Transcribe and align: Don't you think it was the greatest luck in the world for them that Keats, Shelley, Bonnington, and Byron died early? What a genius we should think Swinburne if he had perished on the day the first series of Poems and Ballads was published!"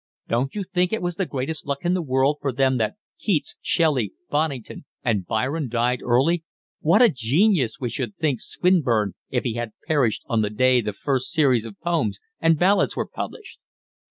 Don't 0.27 0.55
you 0.55 0.63
think 0.63 0.91
it 0.91 1.01
was 1.03 1.13
the 1.17 1.27
greatest 1.27 1.67
luck 1.67 1.85
in 1.85 1.93
the 1.93 2.01
world 2.01 2.37
for 2.41 2.51
them 2.51 2.79
that 2.79 2.95
Keats, 3.19 3.55
Shelley, 3.61 4.13
Bonnington, 4.31 4.85
and 5.03 5.27
Byron 5.27 5.69
died 5.69 6.01
early? 6.01 6.43
What 6.79 7.03
a 7.03 7.09
genius 7.09 7.79
we 7.79 7.91
should 7.91 8.15
think 8.15 8.41
Swinburne 8.41 9.13
if 9.29 9.43
he 9.43 9.53
had 9.53 9.73
perished 9.85 10.23
on 10.25 10.41
the 10.41 10.49
day 10.49 10.81
the 10.81 10.91
first 10.91 11.31
series 11.31 11.67
of 11.67 11.79
Poems 11.81 12.17
and 12.39 12.57
Ballads 12.57 12.97
was 12.97 13.09
published!" 13.13 13.59